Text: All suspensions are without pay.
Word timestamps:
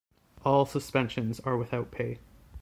All 0.43 0.65
suspensions 0.65 1.39
are 1.41 1.55
without 1.55 1.91
pay. 1.91 2.17